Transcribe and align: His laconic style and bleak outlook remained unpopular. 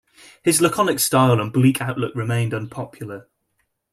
His 0.41 0.61
laconic 0.63 0.97
style 0.97 1.39
and 1.39 1.53
bleak 1.53 1.79
outlook 1.79 2.15
remained 2.15 2.55
unpopular. 2.55 3.27